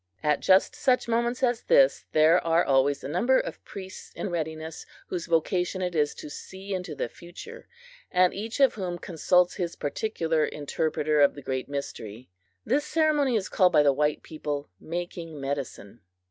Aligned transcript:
At 0.23 0.39
just 0.39 0.75
such 0.75 1.07
moments 1.07 1.43
as 1.43 1.61
this 1.65 2.05
there 2.11 2.43
are 2.43 2.65
always 2.65 3.03
a 3.03 3.07
number 3.07 3.39
of 3.39 3.63
priests 3.63 4.11
in 4.15 4.31
readiness, 4.31 4.83
whose 5.09 5.27
vocation 5.27 5.83
it 5.83 5.93
is 5.93 6.15
to 6.15 6.27
see 6.27 6.73
into 6.73 6.95
the 6.95 7.07
future, 7.07 7.67
and 8.09 8.33
each 8.33 8.59
of 8.59 8.73
whom 8.73 8.97
consults 8.97 9.57
his 9.57 9.75
particular 9.75 10.43
interpreter 10.43 11.21
of 11.21 11.35
the 11.35 11.43
Great 11.43 11.69
Mystery. 11.69 12.31
(This 12.65 12.83
ceremony 12.83 13.35
is 13.35 13.47
called 13.47 13.73
by 13.73 13.83
the 13.83 13.93
white 13.93 14.23
people 14.23 14.69
"making 14.79 15.39
medicine.") 15.39 16.01